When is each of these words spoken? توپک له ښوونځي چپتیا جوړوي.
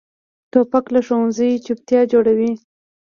توپک 0.51 0.85
له 0.93 0.99
ښوونځي 1.07 1.49
چپتیا 1.65 2.01
جوړوي. 2.11 2.51